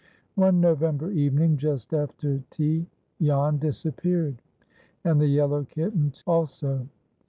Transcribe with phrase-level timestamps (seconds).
[0.33, 2.87] One November evening, just after tea,
[3.21, 4.41] Jan disappeared,
[5.03, 6.87] and the yellow kitten also.